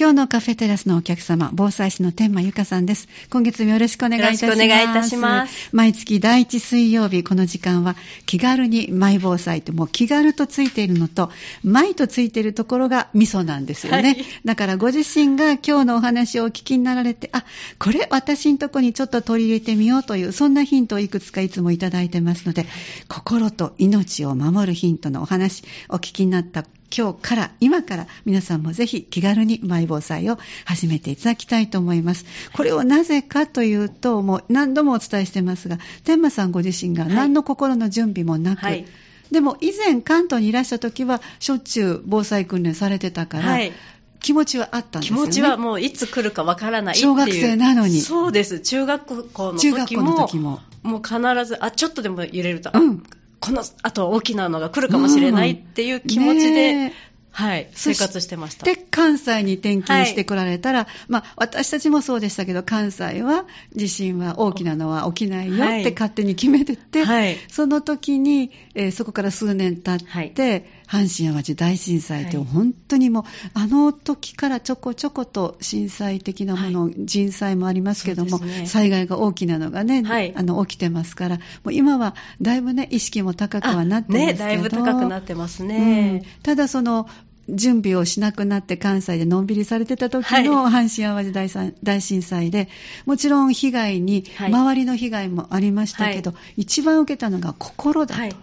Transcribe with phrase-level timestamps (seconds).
[0.00, 3.08] 今日のカフェテラスのお客様、防災士の天満由香さんです。
[3.30, 4.44] 今月もよろしくお願いいたします。
[4.44, 5.70] よろしくお願いいたします。
[5.72, 11.32] 毎月第1水曜日、この時間は気軽にマイ防災と、もう気軽とついているのと、
[11.64, 14.02] マイとついているところが味噌なんですよね。
[14.02, 17.44] はい、だからご自身が今日のお話をお聞きになられて、あ、
[17.80, 22.66] これ私んとこにちょっと取り入れてみようという、そんなヒントをいくつかいつもいただいてますので、
[23.08, 26.64] 心と命を守るヒントのお話、お聞きになった
[26.96, 32.24] 今日から、今から皆さんもぜひ気軽にマイ防災を始めていただきたいと思います。
[32.52, 38.86] これをなぜかというと、もう何度もお伝えしてますが、天馬さんご自身が何の心の準備もなく、はい、
[39.30, 43.72] でも以前関東にいらした時はしょっちゅう防災訓練されてたから、はい
[44.20, 48.00] 気持ちはあったんですよ、ね、気持ちはもういつ来るかわからない小学生なのに。
[48.00, 48.58] そうです。
[48.60, 49.58] 中学校の時も。
[49.58, 50.60] 中学校の時も。
[50.82, 53.02] もう必ず、あ、ちょっとでも揺れると、うん、
[53.40, 56.92] この後大きなのが来るかもしれないっていう気持ちで、うん。
[57.30, 58.66] はい、生活してました。
[58.66, 63.44] で、関西に転勤してこられたら、はい、まあ、私たちもそうでしたけど、関西は
[63.76, 86.22] 地震は大きなのは起きないよって勝手に決めてて、はい、その時に、えー、そこから数年経って、はい阪神・淡路大震災って本当にもう、あの時からちょこちょこと震災的なもの、はい、人災もありますけども、ね、災害が大きなのがね、はい、あの起きてますから、もう今はだいぶね、意識も高くはなってますけど、ね、だいぶ高くなってますね。
[86.24, 87.06] うん、ただその
[87.48, 92.68] 準備をしなくなって関西でのんびりされてた時の阪神・淡路大震災で、
[93.06, 98.36] もちろん被害に、周りの被害もありましたけど、一番受けたのが心だと。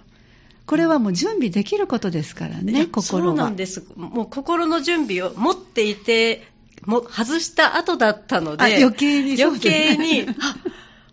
[0.65, 3.29] これはもう準備できることですからね、心は。
[3.29, 3.83] そうなんです。
[3.95, 6.47] もう心の準備を持っていて、
[6.85, 10.27] も外した後だったので、余計に、余計に、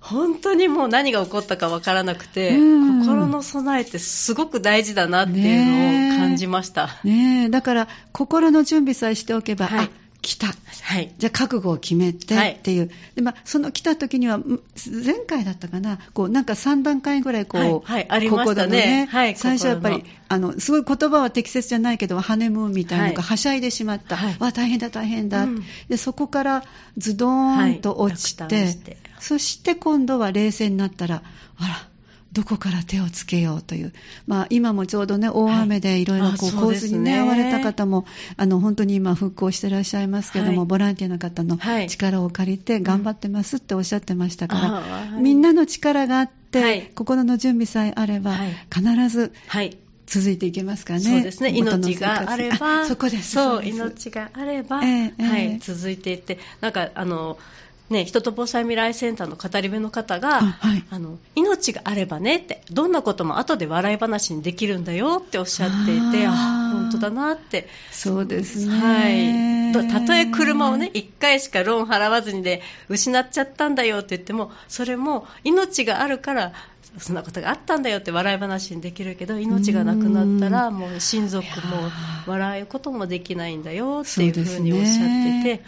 [0.00, 6.88] 本当にもう何が起こったか分からなくて、心の備えってすごく大事だなっていうのを感じました。
[7.04, 9.90] ねだから心の準備さえしておけば、はい、
[10.22, 15.98] 来た、はい、じゃあ覚悟を決めてっていう、はい、でまあ、その来た時には前回だったかな。
[16.14, 17.72] こうなんか3段階ぐらいこう、はい。
[17.82, 26.64] はい、ありましたね、はい、最初はやっぱりあのすごい言葉は適切じゃないけどハネムーンみたいなのがはしゃいでしまった、はい、わ大変だ大変だ、うん、でそこから
[26.96, 31.22] ズドーンと落ちて,、そして今度は冷静になったら
[31.58, 31.91] あら
[32.32, 33.92] どこから手をつけようという、
[34.26, 38.06] まあ、今もちょうどね、大雨でいろいろこう、洪水にね、遭われた方も、
[38.38, 48.38] あの、本当に今復興してらっしゃいますけども、はい、ボランティアの方の力を借りて頑張ってますっておっしゃってましたから、はい、みんなの力があって、はい、心の準備さえあれば、
[48.74, 49.32] 必ず、
[50.06, 51.00] 続いていけますかね。
[51.00, 51.50] そうですね。
[51.50, 53.32] 命があれば、そこです。
[53.32, 57.38] そう、命があれば、えー、はい、続いていって、なんか、あの、
[57.92, 66.32] ね、人と防災未来センターの語り部の方が、はい、あの命があればねってどんなことも後で笑い話にできるんだよっておっしゃっていてあ
[66.72, 67.68] 本当だなって。
[67.90, 76.52] そうですね、はい、たとえ車をね1回しかローン払わずにで失っちゃったんだよって言ってもそれも命があるから
[76.98, 81.52] そんなことがあったんだよって笑い話にできるけど命がなくなったらもう親族も
[82.26, 85.64] 笑うこともできないんだよっていうふうにおっしゃってて、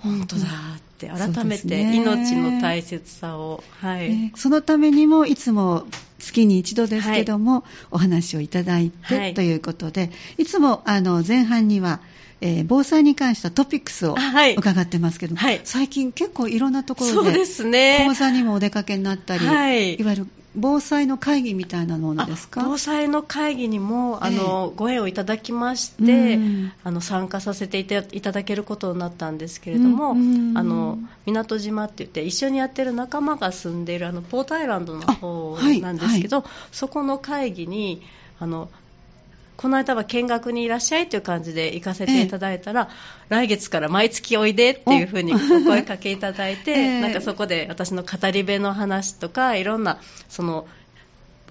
[0.00, 5.86] 本当だって改めて命の大切さを、はい、そのためにもいつも
[6.18, 7.62] 月に一度ですけども、はい、
[7.92, 12.00] お話をいただいて、ということでいつもあの前半には
[12.40, 14.16] えー、防災に関したトピックスを
[14.56, 18.04] 伺ってますけど、はい、最近結構いろんなところでそうですね。
[18.06, 22.64] 講座にもお出かけになったり、はい、いわゆる防災の会議みたいなものですか？
[22.64, 26.40] 防災の会議にもあの、えー、ご縁をいただきまして、
[26.82, 38.02] あの参加させていただけることになったんですけれども、あの港島って言って一緒にやってる仲間が住んでいるあのポートアイランドの方なんですけど、はいはい、そこの会議に
[38.40, 38.70] あの
[39.60, 42.94] この間は見学にいらっしゃいという感じで行かせていただいたら、え
[43.28, 49.98] 来月から毎月おいでっていうふうにお声かけいただいて、えなんかそこで私の語り部の話とかいろんな
[50.30, 50.66] その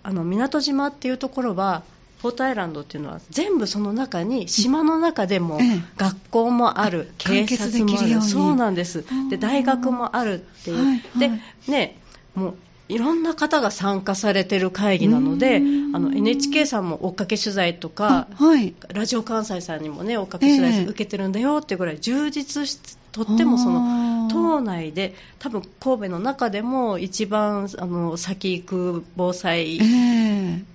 [0.01, 1.83] あの港島っていうところは
[2.23, 5.59] ポートアイランドっていうのは全部その中に島の中でも
[5.97, 8.21] 学校もある、警察もある。
[8.23, 9.05] そうなんです。
[9.29, 11.29] で大学もあるっていう、で
[11.67, 11.95] ね
[12.33, 12.55] もう
[12.89, 15.57] いろんな方が参加されてる会議なので、
[15.93, 22.79] あの NHK さんも追っかけ取材とか、はい、ラジオ関西さんにもね追っかけ取材受けてるんだよっていうぐらい充実し
[23.11, 29.79] とってもその島内で多分神戸の中でも一番あの先行く防災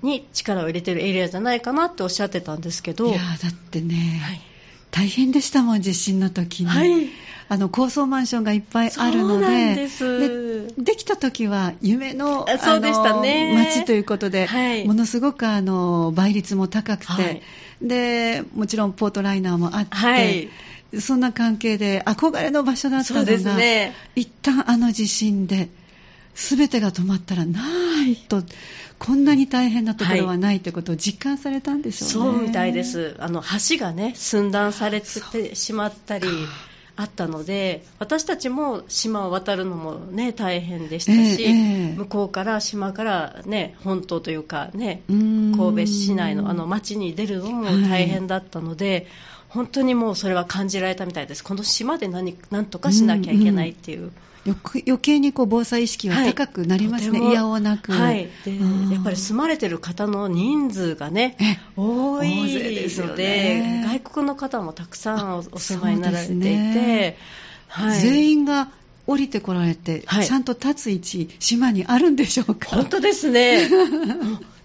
[0.03, 3.09] に力を入れてるエリアじゃないかなっておっしゃってたんですけど。
[3.09, 4.54] いやだってね、はい
[4.95, 6.69] 大変でしたもん、地震の時に。
[6.69, 7.09] はい、
[7.49, 13.55] あの高層マンションがいっぱいあるので、でできた時は夢のそうでしたね。
[13.55, 17.43] 街ということで、はい、ものすごくあの倍率も高くて、はい、
[17.83, 20.49] でもちろんポートライナーもあって、
[21.01, 25.71] そんな関係で憧れの場所だったのが、ね、一旦あの地震で
[26.35, 27.61] 全てが止まったらな
[28.05, 28.45] んと
[28.99, 33.17] こんなに大変なところはないということを実感されたんでしょうね、そうみたいです。
[33.19, 37.05] あの橋がね寸断されてしまったりあ。
[37.05, 45.03] ったので私たちも島を渡るのも、ね、大変でしたし、えー、向こうから島から、ね、本島というか、ね、
[45.71, 49.07] 神戸市内のあの町に出るのも大変だったので、はい、
[49.49, 51.45] 本当にもうそれは感じられたみたいです。
[51.45, 53.99] この島で何何とかしなきゃいけないっていう。
[53.99, 54.13] うんうん
[54.47, 58.59] 余計にこう防災意識は高くなりますね、はい、いやおなく、はい、で
[58.93, 61.39] やっぱり住まれてる方の人数がね、
[61.77, 62.43] 多い
[62.99, 67.17] ので、ね、外国の方もたくさんお住まいになられていて、ね。
[67.69, 68.69] はい、全員が
[69.07, 72.71] 降りてこられて、ちゃんと立つ位置、島にあるんでしょうか？
[72.77, 73.69] 本当ですね。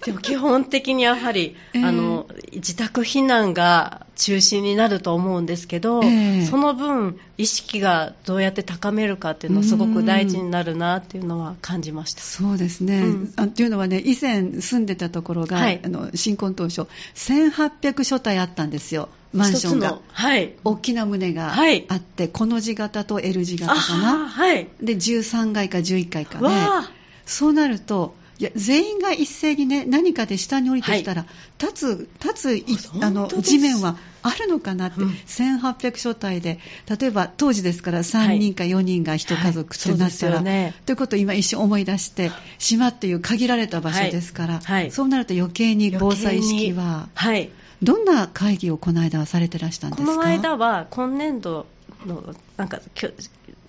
[0.05, 12.21] でも基本的にやはり、えー、あの自宅避難が中心になると思うんですけど、えー、その分、意識がどうやって高めるかっていうのはすごく大事になるなっていうのは感じました。
[12.21, 19.09] そうですね、うん、あっていうのはね、以前住んでたところが、はい、あの新婚当初、1800所帯あったんですよ。
[19.33, 26.87] マンションが、はい、大きな棟があって、はい、この字型と L 字型かな、はい、で13階か11階かね、
[27.25, 36.57] そうなると、いや全員が一斉にね何かで下に降りてきたら、はい、立つ立つあの地面はあるのかなって、うん、1800所帯で
[36.99, 40.43] 例えば当時ですから3人か4人が1家族ってなったら、はい。
[40.45, 47.49] ね、ということを今一瞬思い出して島っていう限られた場所ですから、はい、そうなると余計に防災意識は、はい、
[47.81, 50.07] どんな会議をこの間はされてらしたんですか？
[50.11, 51.65] この間は今年度
[52.05, 52.79] のなんか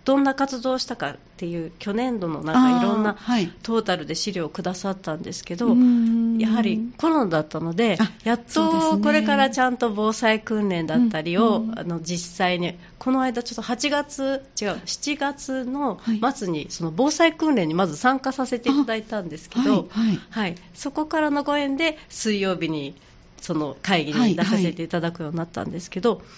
[0.04, 3.16] どんな活動をしたかっていう去年度のなんかいろんな
[3.62, 16.00] トータルで資料をくださったんですけど、はい、やはりコロナだったのでやっとこれからちゃんと防災訓練だったりを、あの実際にこの間ちょっと8月違う7月の
[16.34, 22.96] 末にその防災訓練にまず参加させていただいたんですけど、はい、はい、そこからのご縁で水曜日に
[23.40, 26.28] その会議に出させていただくようになったんですけど、はいはい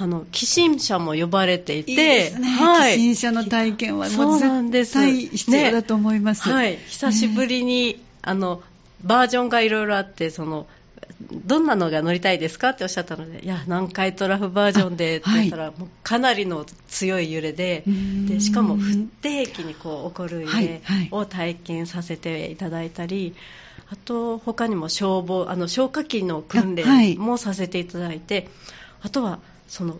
[0.00, 1.96] あの寄進者も呼ばれていて、いい
[2.40, 4.38] ね、はい、寄進者の体験はもう
[4.70, 6.48] 絶対必要だと思います。
[6.48, 8.62] ね、はい、久しぶりに、あの
[9.02, 10.68] バージョンがいろいろあってその
[11.20, 17.82] どんなのが乗りたいですかっておっしゃったので、いや、南海トラフバージョンでって言ったら、はい、もうかなりの強い揺れで、
[18.28, 23.34] でしかも不定期にこう起こる揺れを体験させていただいたり、
[23.90, 28.48] あと、他にも消防、あの消火器の訓練もさせていただいて、
[29.00, 29.98] あとはその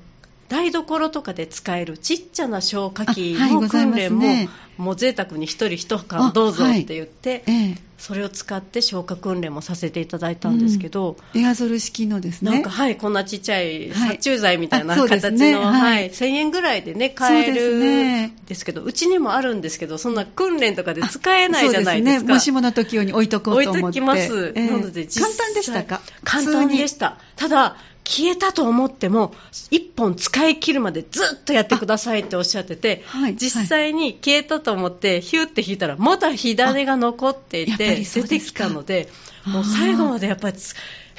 [0.48, 4.48] 台所とかで使えるちっちゃな消火器の訓練も、はいね、
[4.78, 5.66] もう贅沢に1人
[5.96, 12.52] 1缶どうぞって言って、はいええ、それを使って消火訓練もさせていただいたんですけど、うん、エアゾル式のですね。
[12.52, 23.78] なんかはいこんなちっちゃい殺虫剤みたいな形の、ね、はい、1000円ぐらいでね買えるんですけどうち、にもあるんですけどそんな訓練とかで使えないじゃないですか、ね、もしもの時用に置いとこうと思って。
[23.78, 26.00] 置いときます、えー、なので簡単でしたか？
[26.24, 27.18] 簡単でした。
[27.36, 27.76] ただ
[28.08, 29.34] 消えたと思っても
[29.70, 39.10] 1本使い切るまでずっとやってくださいっておっしゃってて、はい、実際に消えたと思ってヒューって引いたらまだ火種が残っていて出てきたので
[39.44, 40.56] もう最後までやっぱり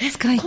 [0.02, 0.42] えこんなに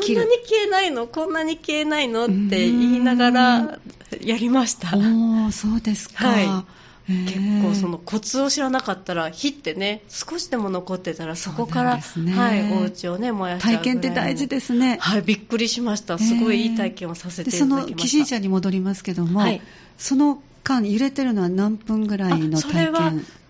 [0.45, 1.07] 消えないの？
[1.07, 2.25] こんなに消えないの？
[2.25, 3.79] って言いながら
[4.21, 4.97] やりました。
[4.97, 12.01] おそうですか、はい結構そのコツを知らなかったら火ってね少しでも残ってたらそこから、ね、
[12.33, 14.97] はい、お家をね燃やしちゃう体験って大事ですね。
[15.01, 16.17] はいびっくりしました。
[16.17, 17.87] すごいいい体験をさせていただきました。
[17.87, 19.61] その寄進者に戻りますけども、はい、
[19.97, 23.25] その間揺れてるのは何分ぐらいの体験？
[23.25, 23.42] そ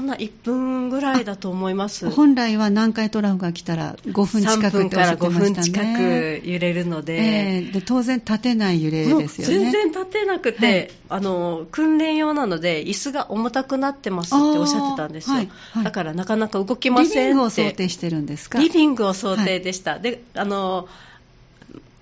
[0.00, 2.10] んな1分ぐらいだと思います。
[2.10, 5.48] 本来は南海トラフが来たら5分近くっておっしゃってましたね。
[5.48, 7.18] 3分から5分近く揺れるので。
[7.18, 9.70] えー、で当然立てない揺れですよね。
[9.70, 18.58] 全然立てなくて、はい、あの訓練用なので椅子が重たくなってますっておっしゃってたんですよ、はいはい、だからなかなか動きませんリビングを想定してるんですか？
[18.58, 20.88] リビングを想定でした、であの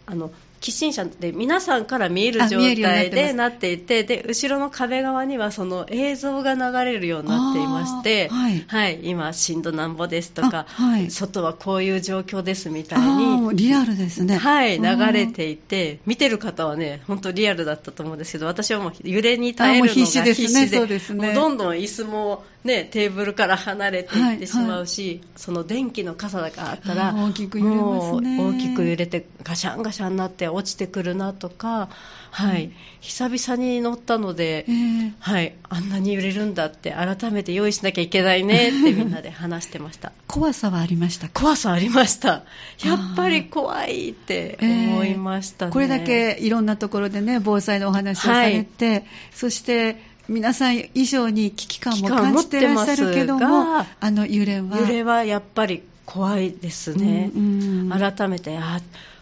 [0.07, 28.39] あの寄進者で皆さんから見える状態でなっていてで後ろの壁側にはその映像が流れるようになっていまして、はい、はい、今、震度なんぼですとか、はい、外はこういう状況ですみたいにリアルですね、はい、流れていて見てる方はね本当リアルだったと思うんですけど私はもう揺れに耐えるのが必死で必死で、ね、どんどん椅子も、ね、テーブルから離れていってしまうし、はいはい、その電気の傘があったら大きく揺れますね。
[28.39, 31.89] 大きく揺れてガシャンガシャンになって落ちてくるなとか、
[32.31, 32.71] はい、
[33.01, 40.13] 久々に乗ったので、えー、はい、あんなに揺れるんだって改めて用意しなきゃいけないねって みんなで話してました。
[40.27, 42.45] 怖さはありました怖さありました。
[42.85, 54.79] やっぱり怖いって思いましたね、えー、これだけいろんなところでね防災のお話をされて、はい、そして皆さん以上に危機感も感じてらっしゃるけどもあの揺れは？
[54.81, 58.81] 揺れはやっぱり怖いですね、うんうん、改めてあ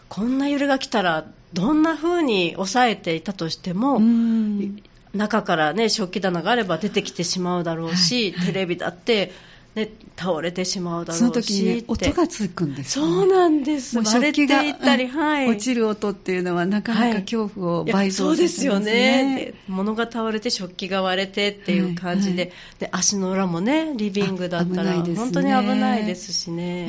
[0.09, 4.83] こんな揺れが来たらどんな風に抑えていたとしても、うん、
[5.15, 8.41] 中からね食器棚があれば出てきてしまうだろうし、はい。
[8.41, 9.33] はい、テレビだって
[9.75, 14.03] ね、倒れてしまうだろうしその時に、ね、音がつくんです、ね、そうなんです。
[14.05, 19.55] 食器が、はい、落ちる音っていうのはなかなか恐怖を倍増、ね、そうですよね。
[19.67, 22.43] 物が倒れて食器が割れてっていう感じで。
[22.43, 22.51] はい。
[22.51, 26.89] はい、で足の裏もねリビングだったら、ね、本当に危ないですしね。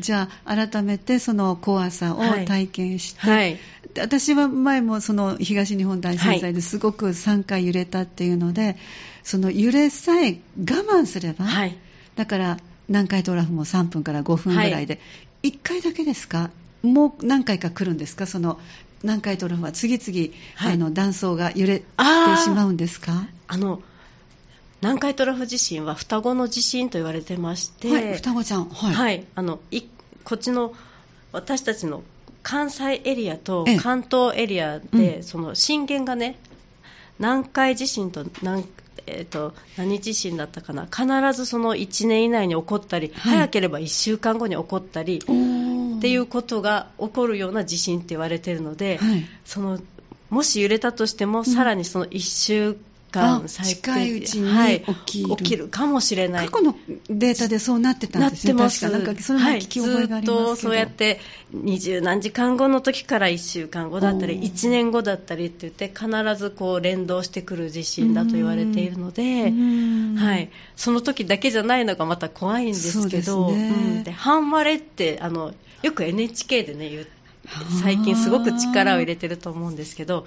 [0.00, 3.36] じゃあ改めてその怖さを体験して、はい。
[3.36, 3.58] はい、
[3.98, 8.78] 私は前もその東日本大震災ですごく3回揺れたっていうので、
[9.22, 11.76] その揺れさえ我慢すれば、はい
[12.16, 15.00] だから南海トラフも3分から5分ぐらいで、は
[15.42, 16.50] い、1回だけですか？
[16.82, 18.26] もう何回か来るんですか？
[18.26, 18.60] その
[19.02, 21.84] 南海トラフは次々、はい、あの断層が揺れて
[22.42, 23.26] しまうんですか？
[23.48, 23.80] あの
[24.82, 29.82] 南海トラフ地震は双子の地震と言われてまして、はい、双子ちゃん、はい、はい、あのい
[30.24, 30.74] こっちの
[31.32, 32.02] 私たちの
[32.42, 36.36] 関西エリアと関東エリアで、うん、その震源がね
[37.18, 38.66] 南海地震と南
[39.06, 40.86] えーと、何地震だったかな。
[40.86, 41.06] 必
[41.36, 49.80] ずその1年以内に起こったり、はい、早ければ1週間後に起こったりっていうことが起こるような地震って言われているので、はい、その
[50.30, 52.80] もし揺れたとしても、うん、さらにその1週間
[53.20, 56.48] 近いうちに起きる,、はい、起きるかもしれない。
[56.48, 56.76] 過去の
[57.08, 58.52] データでそうなってたんですね。
[58.52, 58.88] なってます。
[58.90, 61.20] なんかそれも聞き覚えがありますけど、はい、ずっとそうやって
[61.52, 69.52] 二十何時間後の時から1週間後だったり1年後だったりって言って必ずこう連動してくる地震だと言われているので、
[70.20, 77.24] はい、その時だけじゃないのがまた怖いんですけど、ねうん、で半割れってあのよく NHK でね言って
[77.82, 80.26] 最近すごく力を入れてると思うんですけど、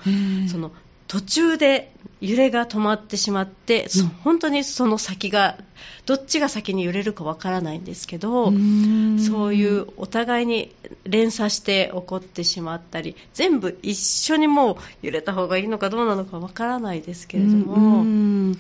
[0.52, 0.72] その
[1.08, 5.58] 途中で揺れが止まってしまって、うん、本当にその先が
[6.06, 10.74] どっちが先に揺れるかわからないんですけどそういうお互いに
[11.04, 18.56] 連鎖して起こってしまったり全部一緒にもう揺れた方がいいのかどうなのかわからないですけれども。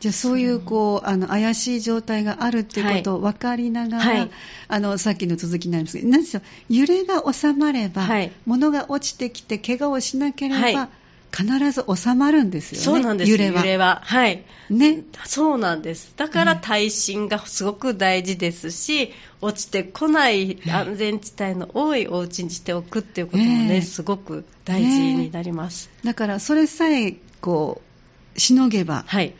[0.00, 4.30] じゃあそういうこうあの怪しい状態があるっていうことを分かりながら、はい、
[4.68, 10.88] あのさっきの続きになりますけど、何でしょう揺れが収まれば、はい、物が落ちてきて怪我をしなければ、はい
[11.36, 12.84] 必ず収まるんですよね。
[12.84, 13.30] そうなんです。
[13.30, 13.58] 揺れは。
[13.58, 14.02] 揺れは。
[14.04, 14.44] はい。
[14.70, 15.02] ね。
[15.24, 16.12] そうなんです。
[16.16, 25.90] だから耐震がすごく大事ですし、落ちてこない安全地帯の多いお家にしておくっていうこともね、ねすごく大事になります。
[26.02, 27.80] ね、だからそれさえこ
[28.36, 29.34] うしのげば、はい、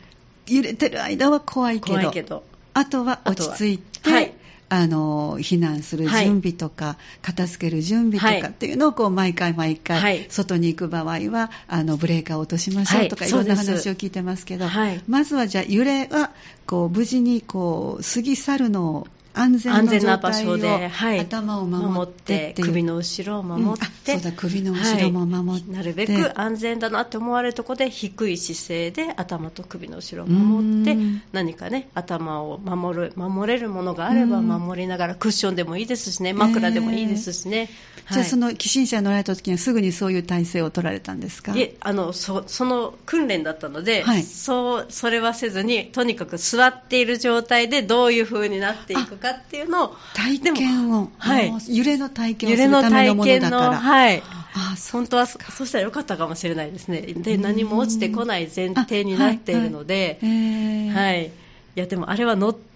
[0.47, 2.43] 揺れてる間は怖いけど、怖いけど
[2.73, 4.28] あとは落ち着いて、はい、
[4.69, 14.67] あの避難する準備とか、はい、片付ける準備とかっていうのをこう毎回毎回、外に行く場合はあのブレーカーを落としましょうとか、い、ろんな話を聞いてますけど、
[15.07, 16.31] まずはじゃあ揺れは
[16.67, 19.07] こう無事にこう過ぎ去るのを
[19.39, 30.97] 安全な場所で、はい、頭を守って首の後ろを守って、うん、そうだ首の後ろも守って、はい、なるべく安全だなって思われるところで低い姿勢で頭と首の後ろを守って
[31.31, 37.69] 何かね頭を守る守れるものがあれば守りながらクッションでもいいですしね枕でもいいですしね、
[38.07, 41.55] えー、じゃあその寄進者に乗られた時にはすぐにそういう体制を取られたんですか？
[41.55, 53.73] いえあのそその訓練だったので、はい、そうそれはせずにとにかく座っている状態でどういう風になっていくかっていうのを体験を、はい、揺れの体験をするためのものだから。
[53.77, 57.01] はい、あ本当はそしたらよかったかもしれないですね。
[57.01, 60.89] で何も落ちてこない前提になっているので、はい。
[60.89, 61.31] はい、い
[61.75, 62.68] やでもあれは乗って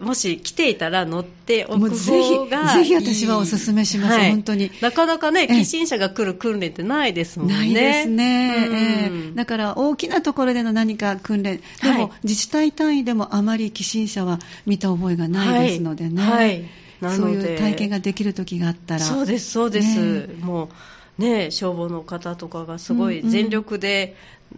[0.00, 4.70] もし来ていたら乗っておく方がぜひ私はお勧めします、はい、本当に。
[4.80, 7.54] なかなかね寄進者が来る訓練ってないですもんね。
[7.54, 16.64] ないですね、えー、だから大きなところでの何か訓練でも、自治体単位でもあまり寄進者は見た覚えがないですのでね、はい。
[17.00, 19.00] そういう体験ができる時があったら。
[19.00, 20.70] そうですそうです、ね、も
[21.18, 24.16] うね、消防の方とかがすごい全力で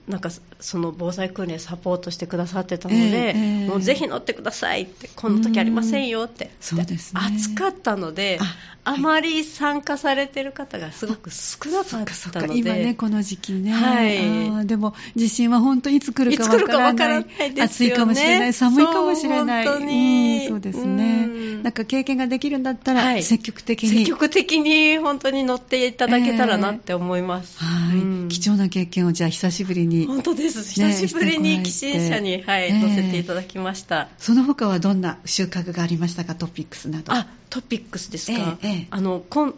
[0.09, 0.31] なんか
[0.61, 8.39] その防災訓練サポートしてくださってたので、えー、もうぜひ乗ってくださいってこんな時ありませんよってそうです、ね、暑かったので
[8.85, 16.45] あまり参加されてる方がすごく少なかったので今ねこの時期ね、はい、でも地震は本当にいつ来るか
[16.79, 17.55] わからない。
[17.55, 19.67] ね、暑いかもしれない寒いかもしれない。
[19.67, 21.61] 本当に、うん、そうですね。
[21.63, 23.91] なんか経験ができるんだったら、積極的に。
[23.91, 30.07] 積極的に本当に乗っていただけたらなって思います、えー、はい、うん、貴重な経験をじゃあ久しぶりに。
[30.07, 30.63] 本当です。
[30.63, 34.09] 久しぶりに寄進者に、はい、乗せていただきました。
[34.19, 36.35] その他はどんな収穫がありましたか？
[36.35, 37.13] トピックスなど。
[37.13, 39.55] あトピックスですか、ええ、あのこん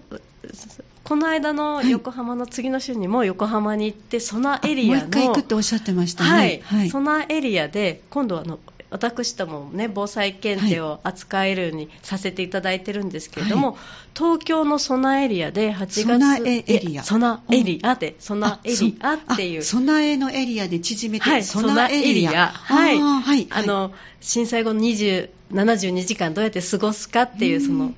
[1.04, 6.60] この間の横浜の次の週にも横浜に行って、そのエリアのもう一回行くっておっしゃってましたね、はい。
[6.62, 8.58] はい、そのエリアで今度はあの
[8.92, 13.76] 私どもね防災検定を扱えるようにさせていただいてるんですけれども、はい、
[14.14, 17.02] 東京の備えエリアで8月備えエリア。
[17.02, 19.62] 備えエリアで備えエリアっていう。
[19.62, 22.48] 備えのエリアで縮めて、はい、備えエリア。
[22.48, 27.92] はい、はい、あの震災後の20 72時間どうやって過ごすかっていうその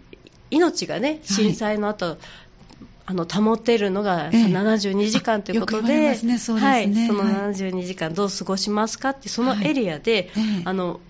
[0.50, 2.18] 命がね震災の後、
[3.06, 11.00] あの保てるのが72時間ということで、はい、その72時間どう過ごしますかってそのエリアで、はい、あの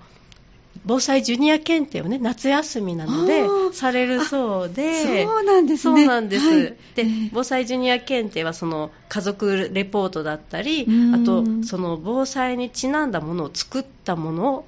[0.87, 6.05] 防災ジュニア検定をね夏休みなのでされるそうでそうなんですね。
[6.05, 14.67] そうなんです、はい、で防災ジュニア検定はその家族レポートだったりあとその防災にちなんだものを作ったものを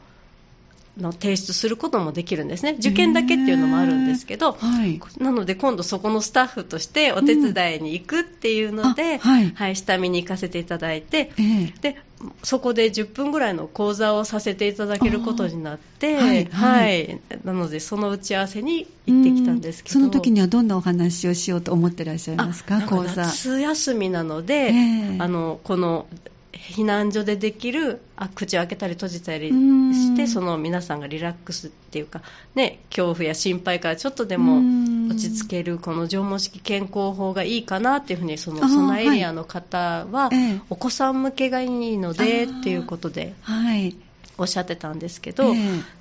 [0.99, 2.77] の提出することもできるんですね。
[2.79, 11.99] 受験だけっていうのもあるんですけど、はい、なので今度そこのスタッフとしてお手伝いに行くっていうので、うんはい、はい、下見に行かせていただいて、えー、で
[12.43, 19.95] そこで10分ぐらいの講座をさせていただけることになって、はい、はい、なのでその打ち合わせに行ってきたんですけど。
[19.95, 22.81] その時にはどんなお話をしようと思ってらっしゃいますか？
[22.83, 23.27] 講座。
[23.27, 26.07] 夏休みなので、えー、あのこの
[26.57, 32.23] 避難所でできるあ口を開けたり閉じたりしてその皆さんがリラックスっていうか、
[32.55, 34.61] ね、恐怖や心配からちょっとでも
[35.09, 40.31] 落ち着けるこの縄文式健康法がいいかなっていうふうにそのそのエリアの方は、
[40.71, 43.35] お子さん向けがいいのでっていうことで。
[43.43, 43.97] はい。
[44.39, 45.55] おっしゃってたんですけど、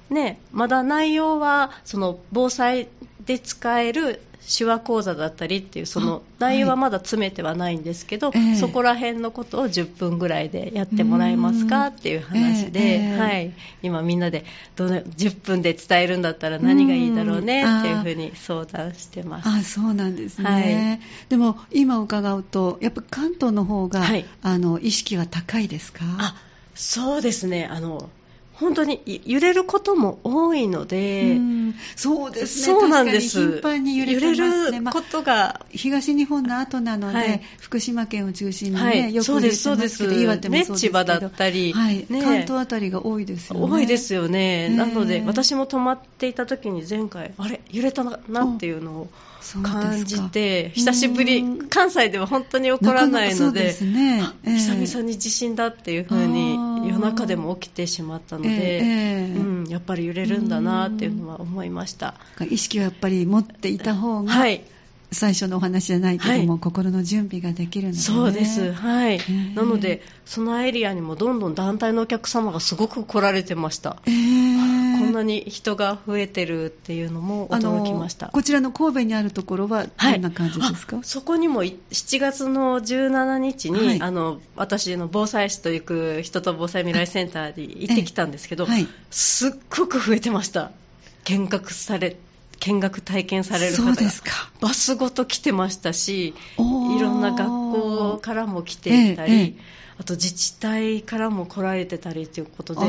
[0.09, 2.89] ね、まだ内容はその防災
[3.25, 19.49] で使える手話講座だったりっていうその内容はまだ詰めてはないんですけど、はい、そこら辺のことを10分ぐらいでやってもらえますかっていう話で、えー、はい、今みんなでどの10分で伝えるんだったら何がいいだろうねっていうふうに相談してます。
[19.49, 26.01] あそうなんですね、はい、でも今伺うとやっぱ関東の方が、はい、あの意識は高いですか？
[26.19, 26.35] あ
[26.75, 27.67] そうですね。
[27.71, 28.09] あの
[28.55, 31.37] 本当に揺れることも多いので、
[31.95, 33.51] そうですね、そうなんです。
[33.51, 43.67] 頻繁に揺れ、ね、ることが、ま東日本の後なので、はい、福島県を中心にね、はい、よく揺れてますけど、岩手もそうですけど、ね、千葉だったり、はいね、関東あたりが多いですよね。
[43.69, 49.09] 多いですよね、なので、私も泊まっていた時に前回、あれ、揺れたなっていうのを。
[49.61, 54.23] 感じて久しぶり関西では本当に起こらないので、ね。
[54.43, 56.59] えー、久々に地震だっていうふうに夜
[57.05, 62.15] 中でも起きてしまったので、えー、うん、やっぱり揺れるんだなっていうのは思いました。
[62.49, 64.63] 意識はやっぱり持っていた方が、はい、
[65.11, 69.19] 最初のお話じゃないけども、はい、心の準備ができるので、ね、そうです、はい、
[69.55, 73.97] なので、そのエリアにもどんどん団体のお客様がすごく来られてました。
[74.05, 74.75] えー。
[74.99, 78.29] こんなに人が増えてるっていうのも驚きました。
[78.29, 90.71] こちらの神戸にあるところはどんな感じですか、はい、そこにも7月の17日に、はい、あの私の防災士と行く人と防災未来センターに行ってきたんですけど、はい、すっごく増えてました。
[91.25, 92.17] 見学され
[92.59, 93.95] 見学体験される方が
[94.61, 99.53] バスごと来てましたしいろんな学校からも来ていたり、えええ、
[99.99, 102.81] あと自治体からも来られてたりということで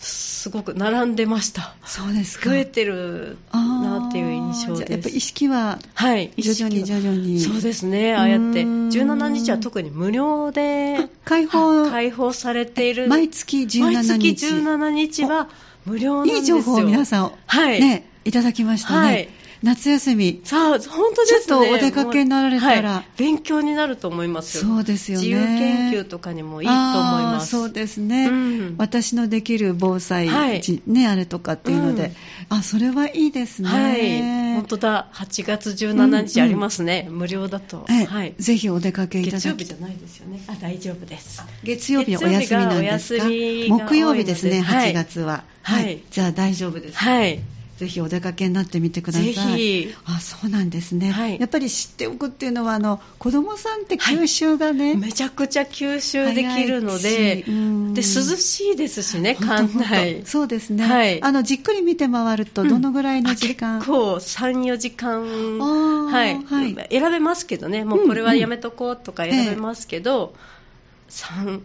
[0.00, 1.74] すごく並んでました。
[1.84, 2.48] そうですか。
[2.48, 4.92] 増えてるなっていう印象です。
[4.92, 8.14] やっぱ意識は徐々に徐々に、はい、そうですね。
[8.14, 15.50] ああやって17日は特に無料で開放開放されている毎月17日毎月17日は
[15.86, 16.56] 無料なんですよ。
[16.58, 19.28] いい情報を皆さん、はい、ね、いただきましたね、はい
[19.62, 20.40] 夏休み。
[20.44, 21.40] さあ、本当ですね。
[21.46, 24.64] ちょっとお出かけになられたら、はい、勉強になると思いますよ。
[24.64, 25.26] そうですよね。
[25.26, 27.50] 自由研究とかにもいいと思います。
[27.50, 32.12] そうですね、うん、私のできる防災、はい、ね、あれとかっていうので、
[32.50, 33.68] うん、あ、それはいいですね。
[33.68, 34.54] はい。
[34.54, 35.08] 本当だ。
[35.12, 37.04] 8月17日ありますね。
[37.06, 37.86] うんうん、無料だと。
[37.86, 38.34] はい。
[38.38, 40.40] ぜひお出かけいただき月曜日じゃないですよね。
[40.46, 41.42] あ、大丈夫です。
[41.64, 43.24] 月曜日お休みなんですか？
[43.26, 45.44] 木曜日ですね、8月は。
[45.62, 46.02] はい。
[46.10, 46.96] じゃあ大丈夫です。
[46.96, 47.40] はい。
[47.80, 49.32] ぜひお出かけになってみてください。
[49.32, 49.94] ぜひ。
[50.04, 51.12] あ、そうなんですね。
[51.12, 60.22] はい、やっぱり知っておくっていうのは、あの、子供さんって吸収がね、はい、めちゃくちゃ吸収できるので、で、涼しいですしね、館内。
[60.26, 60.84] そうですね。
[60.84, 61.22] はい。
[61.22, 66.88] あの、じっくり見て回ると、どのぐらいの時間、うん、結構、3、4時間、はい、はい。
[66.90, 70.59] 選べますけどね、もうこれはやめとこうとか選べますけど、うんうんええ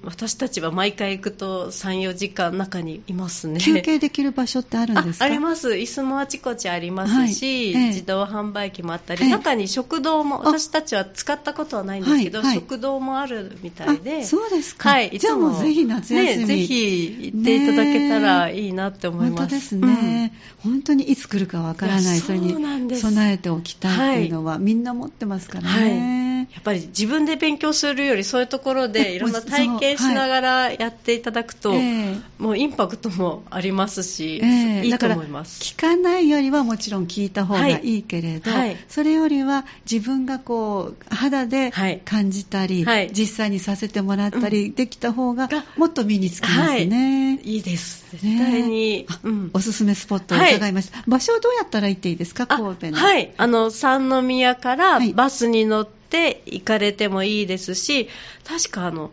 [0.04, 3.60] 私たちは毎回行くと34時間中にいますね。
[3.60, 5.26] 休憩できる場所ってあるんですか？
[5.26, 5.70] あります。
[5.70, 7.84] 椅子もあちこちありますし、はい。
[7.84, 14.24] ええ、自動販売機もあったり、え、中に食堂も私たちは使ったことはないんですけど、はいはい、食堂もあるみたいで。
[14.24, 20.34] そうですか、はい、じゃあもうぜひ夏休み、ね、ぜひ行っていただけたらいいなって思います、本当ですね、
[20.66, 22.52] うん、本当にいつ来るかわからないそれに
[22.96, 35.62] 備えておきたいっていうのは、はい、みんな持ってますからね、やっぱり自分で勉強するよりそういうところでいろんな体験しながらやっていただくと、はい、もうインパクトもありますし、えー、いいと思います。
[35.62, 38.00] 聞かないよりはもちろん聞いた方がい。
[38.00, 41.72] いけれど、はい、それよりは自分がこう肌で
[42.04, 47.58] 感じたり、はい、実際にさせてもらったりできた方がもっと身につきますね、い。
[47.58, 48.06] いです。
[48.12, 52.48] 絶対に、うん、おすすめスポットを伺いました、場所はどうやったら行っていいですか？
[52.48, 52.98] 神戸の。
[52.98, 53.34] はい。
[53.38, 58.10] あの三宮からバスに乗って、て行かれてもいいですし
[58.48, 59.12] 確かあの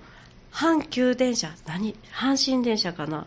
[0.53, 3.27] 阪急電車何阪神電車かな？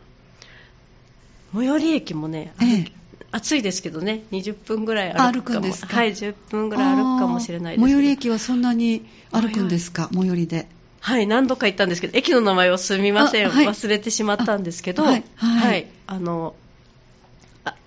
[1.53, 2.91] 最寄り駅もね、ええ、
[3.31, 5.67] 暑いですけどね20分ぐらい歩くかも。
[5.67, 7.83] はい10分ぐらい歩くかもしれないです。
[7.83, 10.09] 最寄り駅はそんなに歩くんですか？
[10.13, 10.67] 最寄りで。
[10.99, 15.71] はい何度か行ったんですけど駅の名前をすみません、はい、忘れてしまったんですけど、はい、はい。
[15.71, 16.64] はい、あのあ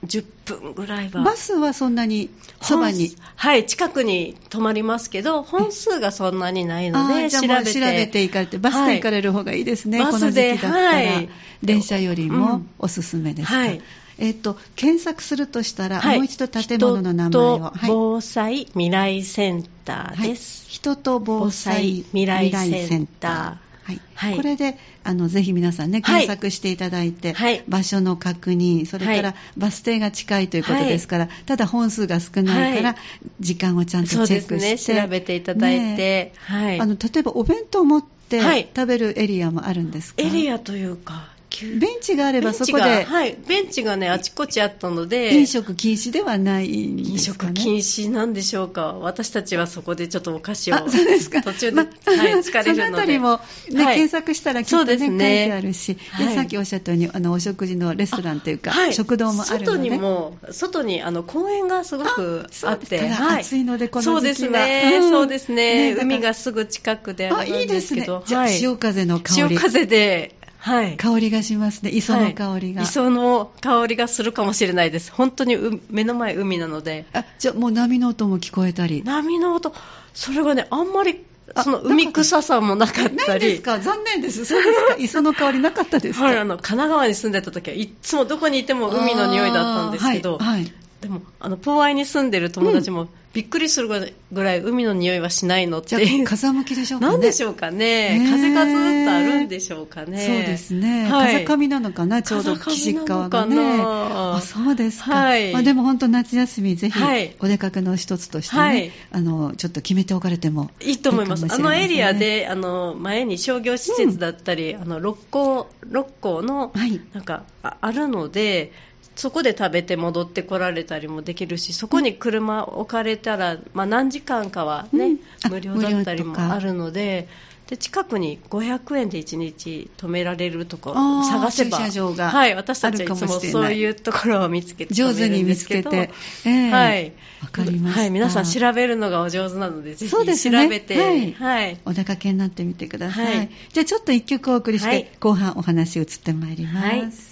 [0.05, 1.23] 10分ぐらいは。
[1.23, 3.15] バスはそんなにそばに。
[3.37, 7.75] はい近くに止まりますけど本数がそんなにないので調べて。
[7.75, 11.29] 調べて行かれてバスで行かれる方がいいですね、はい、この時期だったら、はい、
[11.63, 13.81] 電車よりもおすすめです、うん、はい。
[14.19, 17.71] えっ、ー、と、検索するとしたら、はい、もう一度建物の名前を。
[17.71, 20.65] 人と防災未来センターです。
[20.65, 23.68] はい、人と防災未来センター。
[23.89, 32.97] はい、はい、これであのぜひ皆さんね検索していただいて、はい、場所の確認それからバス停が近いということですから、ただ本数が少ないから、
[33.41, 41.31] 時間をちゃんとチェックして、ね、調べていただいて、ね、はい、あの例えばお弁当を持って食べるエリアもあるんですか、エリアというか
[41.81, 45.35] ベンチがあればそこで、はい、ベンチがねあちこちあったので。
[45.35, 48.95] 飲食禁止ではないんですか、ね、飲食禁止なんでしょうか。
[48.95, 50.77] 私たちはそこでちょっとお菓子を。
[50.77, 51.43] そうですか。
[51.43, 52.51] 途中で、まはい、疲れるので。
[52.53, 54.99] そのあたりも、ね、はい、検索したらきっとね、ね。
[54.99, 65.97] 書いてあるし、はい、さっきおっしゃったようにあのお食事のレストランというか、食堂もあるので外にも外にあの公園がすごくあって暑いのでこのそうですね、うん、そうですね。
[66.01, 68.19] 海がすぐ近くであるんですけど。
[68.19, 69.57] いいですね、潮風の香り。
[69.57, 75.57] 潮風ではい、香りがしますね、磯の香りが、はい、磯の香りがするかもしれないです、本当に
[75.91, 79.73] 目の前、海なので、あじゃあ、もう波の音も聞こえたり、波の音、
[80.15, 81.25] それがね、あんまり
[81.63, 83.47] その海臭さもなかったり。
[83.47, 83.79] ですか？
[83.81, 84.45] 残念です。
[84.45, 84.97] そうですか？
[85.01, 86.27] 磯の香りなかったですか？
[86.27, 93.09] はい、あの、神奈川に住んでた時はいつもどこにいても海の匂いだったんですけど、はい、はい、でも、あの、ポーアイに住んでる友達も、うん。
[93.35, 93.89] びっくりする
[94.33, 95.97] ぐらい海の匂いはしないのって。
[96.25, 97.13] 風向きでしょうかね。
[97.13, 100.27] なんでしょうかね、風がずっとあるんでしょうかね。
[100.27, 103.57] そうですね、はい、風上なのかなちょうど岸側がね。
[103.81, 106.99] あそうですか、はい、まあ、でも本当夏休みぜひ
[107.39, 111.47] お出かけの一つとしてね、はい、あのちょっと決めておかれてもいいと思います。
[111.49, 116.73] あのエリアであの前に商業施設だったり、うん、あの六甲六甲の
[117.13, 118.73] なんかあるので、
[119.19, 127.29] そこで食べて戻ってこられたりもできるしそこに車置かれたら、まあ、何時間かはね、うん、無料だったりもあるので。
[127.69, 136.11] で近くに500円で1日止められるとこ探せば駐車場がはい、私たちはいつもそういうところを見つけて上手に見つけて、
[136.47, 137.13] えー、はい。
[137.43, 147.28] わかりまはい、皆さん調べるのがお上手なのでぜひ調べて、ね、はい、はい、お出かけになってみてください、はい、じゃあちょっと1曲お送りして、はい、後半お話移ってまいります、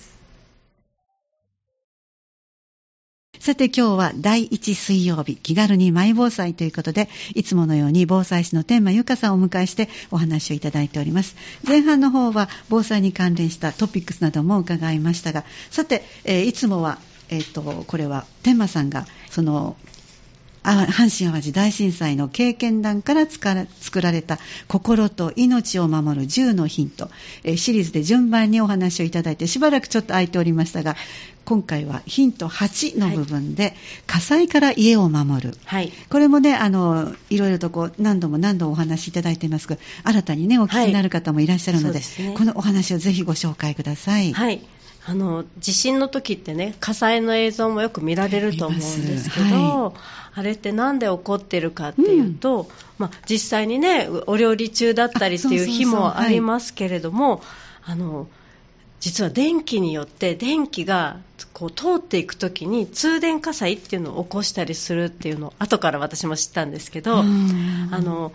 [3.46, 11.36] さて今日は第1水曜日、気軽にマイ防災ということで、いつものように防災士の天満由香さんをお迎えしてお話をいただいております。
[11.64, 19.76] 前半の方は防災に関連したトピックスなども伺いましたが、さて、えー、いつもは、えっ、ー、と、これは天満さんが、その、
[20.66, 27.08] 阪神・淡路大震災の経験談から作られた心と命を守る10のヒント、
[27.56, 30.96] シリーズで順番にお話をいただいてしばらくちょっと空いておりましたが
[31.44, 33.74] 今回はヒント8の部分で、はい、
[34.08, 42.16] 火災から家を守る、はい、これもねあのいろいろとこう何度も何度もお話しいただいていますが新たにねお聞きになる方もいらっしゃるのではい。
[42.16, 44.32] でね、このお話をぜひご紹介ください。
[44.32, 44.60] はい
[45.08, 48.86] あの地震の時ってね火災の映像もよく見られると思うんで
[49.18, 49.92] すけど、はい、
[50.34, 57.40] あれって何で起こってるかっていうと、うん、まあ、実際にねお料理中だったりっていう日もありますけれども
[57.84, 58.26] あの
[58.98, 61.20] 実は電気によって電気が
[61.52, 68.32] こう通っていくときに通電火災っていうのを起こしたりするっていうのを後から私も知ったんですけど、あの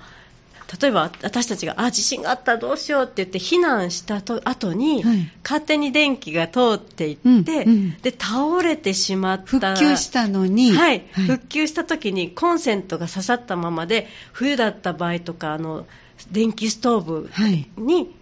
[0.80, 9.46] 例えば私たちがあ地震があったどうしようって言って避難したと後に、はい、勝手に電気が通っていって、うんうん、で倒れてしまった。
[9.46, 15.86] 復旧したのに、はい、はい、復旧した時にコンセントが刺さったままで冬だった場合とかあの
[16.32, 17.30] 電気ストーブ
[17.78, 18.16] に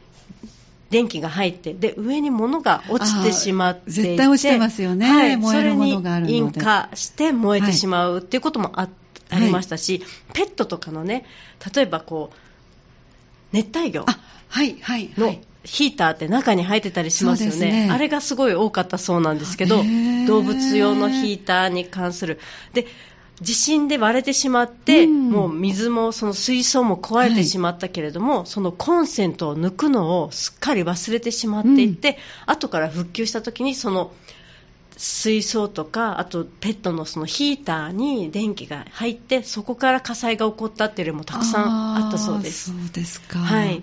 [0.89, 6.33] 電気が入ってで上に物が落ちてしまっていて絶対落ちてますよね、はい、燃えるものがあるので。
[6.33, 9.08] それに引火して燃えてしまうっていうこともあって。
[9.29, 11.25] ありましたし、ペットとかのね、
[11.73, 12.37] 例えばこう、
[13.51, 17.91] 熱帯魚のヒーターって中に入ってたりしますよね、ね。
[17.91, 19.83] あれがすごい多かったそうなんですけど、
[20.27, 22.39] 動物用のヒーターに関する。
[22.73, 22.87] で
[23.41, 32.15] 地震で割れてしまって、うん、もう水もその水槽も壊れてしまったけれども、はい、そのコンセントを抜くのをすっかり忘れてしまっていて、うん、
[32.53, 34.11] 後から復旧した時にその
[34.99, 42.71] 水槽とかあとペットのそのヒーターに電気が入ってそこから火災が起こったっていう例もたくさんあったそうです。
[42.71, 43.39] そうですか。
[43.39, 43.81] はい。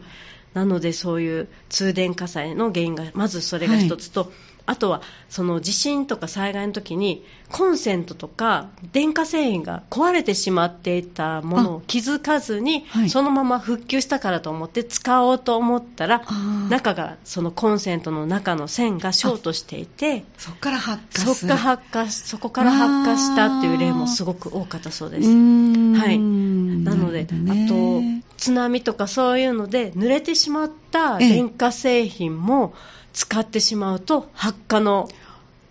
[0.52, 4.30] なのでそういう通電火災の原因がまずそれが一つと、はい
[4.66, 16.22] あとはその地震とか災害の時にコンセントとか電化製品が壊れてしまっていたものを気づかずに、はい、そのまま復旧したからと思って使おうと思ったら
[16.68, 25.28] 中がそのコンセントの中の線がショートしていてそこから発火そこ発火そこから発火したっていう例もすごく多かったそうです。
[25.28, 26.18] はい、
[26.86, 28.02] なので、あと
[28.36, 35.08] 津波とかそういうので濡れてしまった電化製品も、ええ使ってしまうと発火の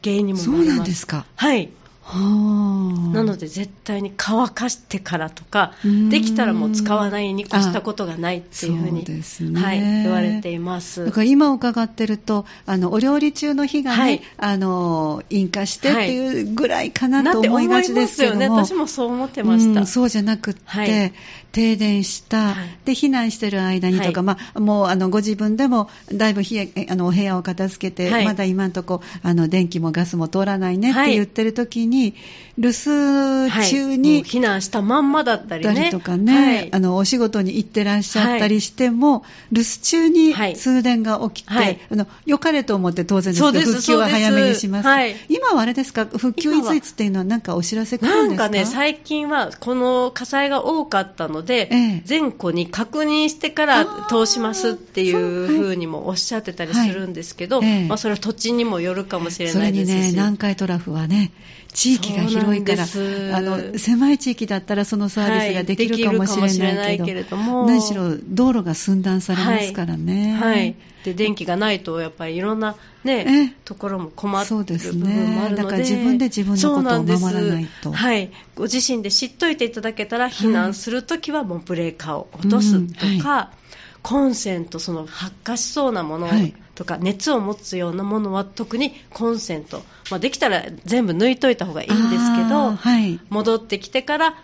[0.04, 0.66] 原因にもなります。
[0.66, 1.28] そうなんですか。
[1.36, 1.70] はい。
[2.14, 5.74] なので絶対に乾かしてからとか
[6.10, 11.06] できたらもう使わないに越したことがないっていうふうにね、はい、言われています。
[11.06, 21.14] だから今伺ってるとあのお料理中の火がね、はい、あの引火してっていうぐらいかなと思いがちですけども、はい、ね、私もそう思ってました、そうじゃなくって、はい、
[21.56, 32.14] 停電した、で避難してる間にとか、まあ、もうあのご自分でもだいぶあのお部屋を片付けて、まだ今のとこあの電気もガスも通らないねって言ってる時に、に
[32.58, 35.92] 留守中に、はい、避難したまんまだったりね。
[35.92, 44.90] とかね、はい、あのお仕事に行ってらっしゃったりしても、留守中に通電が起きて、はい、あの良かれと思って当然ですけど復旧は早めにします。
[45.30, 46.06] 今はあれですか？
[46.06, 48.44] 復旧いついつっていうのは何かお知らせ来るんですか？
[48.44, 59.88] なんかね最近はこの火災が多かったので、ええ、前後に確認してから通しますっていうふうにもおっしゃってたりするんですけど、え、まあ、それは土地にもよるかもしれないですし。
[59.88, 61.32] それにね南海トラフはね
[61.76, 70.34] 地域が広いからあの狭い地域だったらそのサービスができるかもしれないけど,、何しろ道路が寸断されますからね。
[70.34, 77.92] はい、はい、で電気がないとやっぱりいろんな、ね、ところも困ってる部分もあるので、ね、だから自分で自分のことを守らないと。
[77.92, 83.66] はい、ご自身で知っといていただけたら避難するときはもうブレーカーを落とすとか、うんはい。
[84.06, 86.28] コンセント、その発火しそうなもの
[86.76, 94.36] とか、はい、熱を持つようなものは特にコンセント、まあ、できたら全部抜いといた方がいいんですけど、はい、戻ってきてから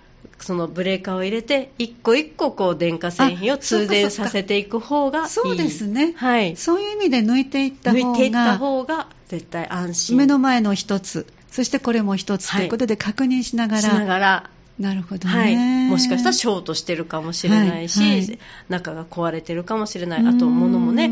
[0.43, 5.29] そのブレーカーを入れて一個一個こう電化製品を通電させていく方がいい。
[5.29, 10.17] そうですね、はい、そういう意味で抜いていった方が抜いていった方が絶対安心。
[10.17, 11.27] 目の前の一つ。
[11.51, 14.49] そしてこれも一つということで確認しながら、しながら
[14.81, 15.55] なるほど、ね、はい、
[15.89, 18.39] もしかしたらショートしてるかもしれないし、はいはい、
[18.69, 21.11] 中が壊れてるかもしれない、あと物もね、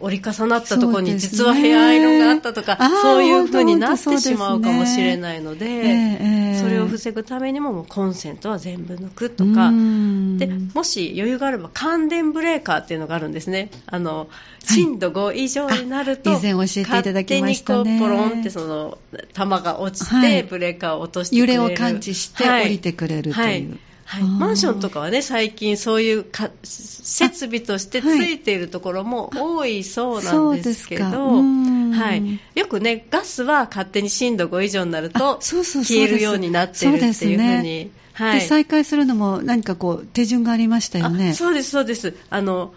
[0.00, 9.70] 折り重なったところに実はヘアアイロンがあったとか、そう、いう風になってしまうかもしれないので、ね、それを防ぐためにももうコンセントは全部抜くとか、
[10.38, 13.70] でもし余裕があれば感電ブレーカーっていうのがあるんですね。
[13.86, 14.28] あの
[14.64, 17.84] 震度5以上になると、以前教えていただきましたね。
[17.84, 18.98] 勝手にこうポロンってその
[19.34, 23.34] 玉が落ちて、ブレーカーを落として揺れを感知して降りてくれるという。
[23.34, 23.78] はい。
[24.06, 37.90] はい、マンションとかはね最近そういうか設備としてついているところも多いそうなんですけど、はい、よくねガスは勝手に震度5以上になると消えるようになってるっていうふうに。
[38.14, 41.34] はい、再開するのも何かこう手順がありましたよね。
[41.34, 42.14] そうですそうです。
[42.30, 42.72] あの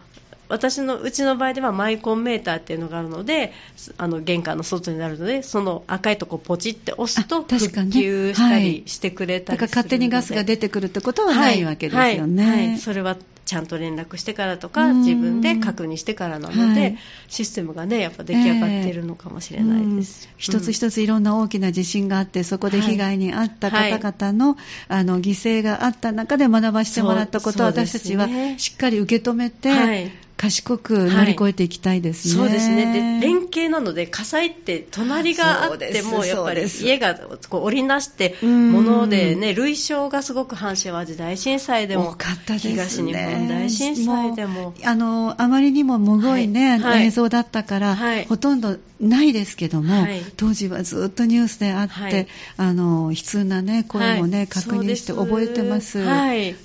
[0.49, 3.53] 私のうちの場合ではマイコンメーターっていうのがあるので
[3.97, 12.67] あの玄関の外になるのでその赤いとこポチって押すと復旧したりしてくれたりするので、だから勝手にガスが出てくるってことはないわけですよね、はい。
[12.69, 16.97] はい、それはちゃんと連絡してからとか自分で確認してからなので、はい、
[17.29, 24.57] システムがねやっぱ出来上がっているのかもしれないです、えー、一つ一ついろんな大きな地震があってそこで被害に遭った方々のはい、
[24.89, 32.41] あの犠牲があった中で学ばせてもらったことを私たちはしっかり受け止めて、はい賢く乗り越えていきたいですね。
[32.41, 33.19] はい、そうですね。
[33.19, 37.15] で、連携なので、火災って隣があっても、やっぱり家が
[37.49, 44.73] こう織りなしてものでね、類焼がすごく阪神・淡路大震災でも、東日本大震災でも。
[44.85, 55.99] あの、あまりにもむごいね、はい、映像だったから、はい、ほとんどないですけども、はい、当時はずっとニュースであって、はい、あの悲痛な、ね、声もね、はい、確認して覚えてます。
[55.99, 56.55] はい、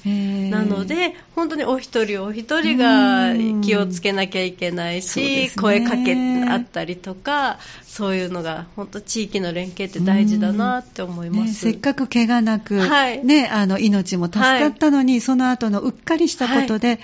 [0.50, 3.32] なので、本当にお一人お一人が
[3.62, 6.14] 気をつけなきゃいけないし、声かけ
[6.48, 12.74] あったりとか、そういうのが本当地域の連携って大事だなって思います、ね、せっかく怪我なく、
[13.22, 17.00] ね、あの命も助かったのに、その後のうっかりしたことで、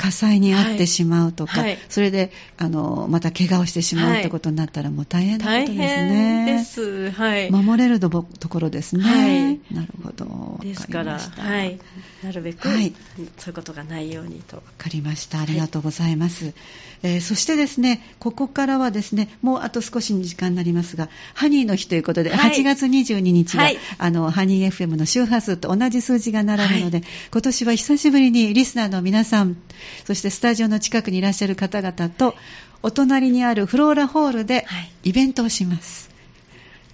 [0.00, 6.56] 火災に遭ってしまうとか、はい、それであのまた怪我をしてしまうってことになったら、もう大変なことですね。
[6.58, 9.04] です、はい、守れるところですね。
[9.04, 10.58] はい、なるほど。
[10.62, 11.78] ですから、はい、
[12.24, 12.94] なるべく、はい、
[13.36, 14.56] そういうことがないようにと。
[14.56, 15.40] わかりました。
[15.40, 16.46] ありがとうございます。
[16.46, 16.54] はい、
[17.02, 29.58] えー、そしてですね、ここからはですね、もうあと少しの時間になりますが、ハニーの日ということで、はい、8月22日は、あのハニー FM の周波数と同じ数字が並ぶので、今年は久しぶりにリスナーの皆さん、
[30.04, 32.34] そしてスタジオの近くにいらっしゃる方々と、
[32.82, 34.66] お隣にあるフローラホールで
[35.02, 36.10] イベントをします。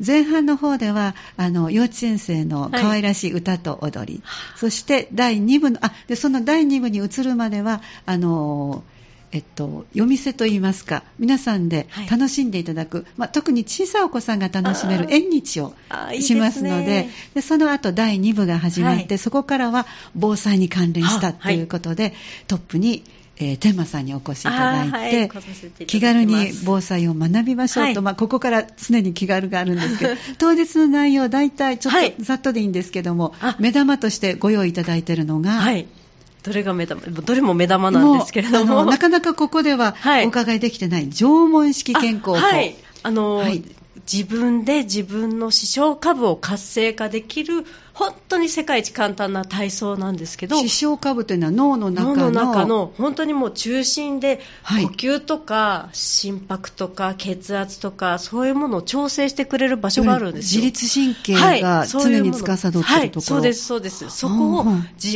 [0.05, 8.83] 前半の方ではあの幼稚園生の可愛らしい歌と踊り、はい、そして第2部のあでその第2部に移るまではあの
[9.37, 15.75] えっと、夜店といいますか皆さんで楽しんでいただく、はい、まあ、特に小さいお子さんが楽しめる縁日を
[16.19, 22.15] しますのででその後第2部が始まって、はい、そこからは防災に関連したということで、
[22.49, 23.05] トップに
[23.39, 25.41] えー、天馬さんにお越しいただいて、は
[25.81, 35.87] い、気軽に防災を学びましょうと、はい、まあ、ここから常に気軽があるんですけど、 当日の内容、大体ちょっとざっとでいいんですけども、はい、目玉としてご用意いただいているのが、はい
[36.47, 38.85] どれが目玉どれも目玉なんですけれども。
[38.85, 43.65] なかなかここではお伺いできてない縄文式健康法、はい、あの、はい、
[44.11, 47.65] 自分で自分の視床下部を活性化できる
[47.97, 60.63] 本当に世界一簡単な体操なんですけど視床下部というのは脳の中の脳の中の本当にもう中心で呼吸とか心拍とか血圧とかそういうものを調整してくれる場所があるんですよ。
[60.63, 64.11] 自律神経が常に司っているところ、はい、そうですそうです。
[64.11, 64.65] そこを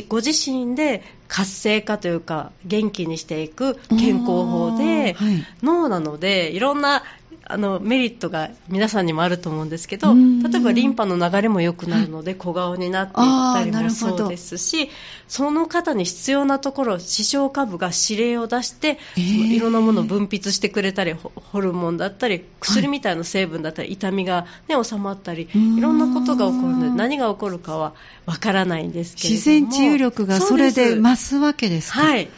[0.09, 7.05] ご自身で活性化というか元気にしていく健康法で、はい、脳なのでいろんな
[7.51, 14.91] あのメリットが皆さんにもあると思うんですけど例えばリンパの流れも良くなるので小顔になっていったりもそうですし
[15.27, 27.95] その方に必要なところ視床下部が指令を出して、えー、いろんなものを分泌してくれたりホルモンだったり薬みたいな成分だったり、痛みが、ね、収まったりいろんなことが起こるので何が起こるかは
[28.27, 29.35] わからないんですけれども。
[29.35, 32.01] 自然治癒力がそれで増すわけですか。
[32.01, 32.29] はい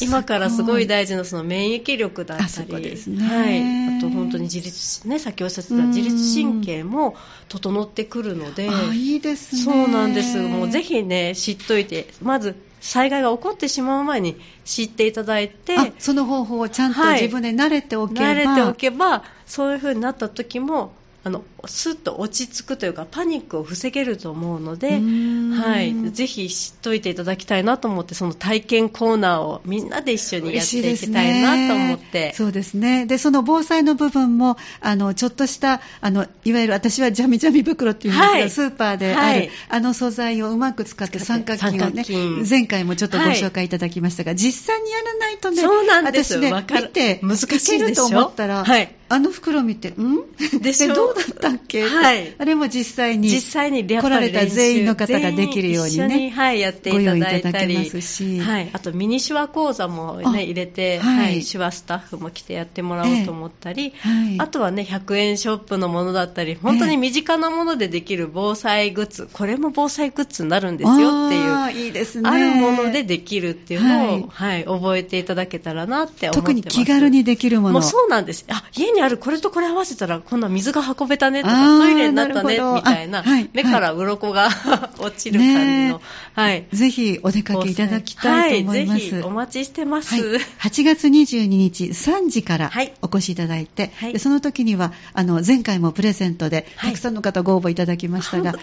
[0.00, 2.72] 今からすごい大事なその免疫力だったり、
[3.06, 7.16] ね、はい、あと本当に自律、ね、先ほどおっしゃってた自律神経も
[7.48, 9.62] 整ってくるので、あいいですね。
[9.62, 10.38] そうなんです。
[10.38, 15.76] もうぜひね、知っといて、まず災害が起こってしまう前に知っていただいて。
[15.98, 20.92] その方法をちゃんと自分で慣れておけば、はい、慣れておけばそういう風になった時も
[21.24, 33.06] あのスッと落ち着くというかパニックを防げると思うので、はい、ぜひ知っといていただきたいなと思ってその体験コーナーをみんなで一緒にやっていきたいなと思って、ね、そうですね。
[33.06, 42.04] でその防災の部分もあのちょっとしたあのいわゆる私はジャミジャミ袋っていうんですが、はい、スーパーである、はい、あの素材をうまく使って三角筋をね
[42.48, 46.34] 前回もちょっとご紹介いただきましたが、はい、実際にやらないとねそうなんです。
[46.38, 50.22] 私ね見て難しいると思ったら、はい、あの袋見てん？
[50.60, 50.94] でしょ？
[50.94, 51.51] どうだった？
[51.54, 72.28] っけ、はい、あれも実際に実際に来られた全員の方ができるようにねに、はい、やっていただいたりますし、はい、あとミニ手話講座も、ね、入れて、はい、手話スタッフも来てやってもらおうと思ったり、えー、あとはね100円ショップのものだったり本当に身近なものでできる防災グッズ、これも防災グッズになるんですよっていういいですね。
[72.28, 74.64] あるものでできるっていうのを、はい。
[74.64, 76.40] 覚えていただけたらなって思ってます。
[76.40, 77.74] 特に気軽にできるもの。
[77.74, 78.44] もうそうなんです。
[78.48, 84.48] あ家ににあるこれとこれ合わせたら今度は水が運べたねとかトイレになったねみたいな、はい、目から鱗が
[84.98, 86.00] 落ちる感じの、
[86.34, 92.70] はい、ぜひお出かけいただきたいと思います、はい、ぜひお待ちしてます、はい、8月22日3時から
[93.02, 98.54] お越しいただいて、はい、その時にはあの前回もプレゼントでたくさんの方ご応募いただきましたが、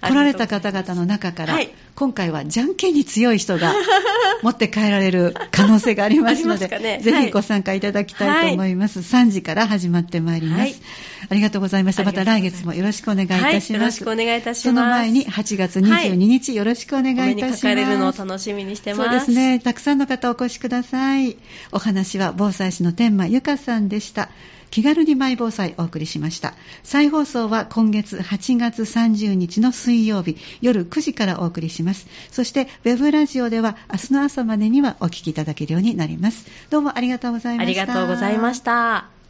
[0.00, 1.58] 来られた方々の中から、
[1.98, 3.74] 今回はじゃんけんに強い人が
[4.42, 10.74] 持って帰られる可能性がありますので、ね、ぜひご参加いただきたいと思います、はい、3時から始まってまいります、はい、
[11.30, 12.04] ありがとうございました。
[12.04, 14.62] また来月もよろしくお願いいたします、よろしくお願いいたします。
[14.62, 17.32] その前に8月22日、よろしくお願いいたします。
[17.32, 19.10] お目にかかれるのを楽しみにしてます。
[19.10, 19.58] そうですね。
[19.58, 21.36] たくさんの方お越しください。
[21.72, 24.28] お話は防災士の天満由香さんでした。
[24.70, 26.54] 気軽にマイ防災お送りしました。
[26.82, 32.06] 再放送は今月8月30日の水曜日夜9時からお送りします。
[32.30, 36.46] そしてウェブラジオでは明日の朝までにはお聞きいただけるようになります。
[36.70, 37.82] どうもありがとうございました。
[37.82, 39.17] ありがとうございました